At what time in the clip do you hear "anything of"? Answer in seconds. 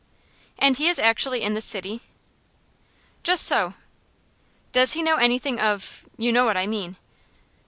5.17-6.09